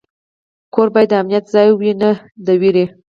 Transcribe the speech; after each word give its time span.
کور 0.73 0.87
باید 0.93 1.09
د 1.11 1.13
امنیت 1.21 1.45
ځای 1.53 1.69
وي، 1.79 1.91
نه 2.01 2.09
د 2.45 2.47
ویرې. 2.61 2.85